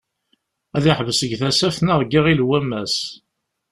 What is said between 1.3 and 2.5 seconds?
Tasaft neɣ deg Iɣil n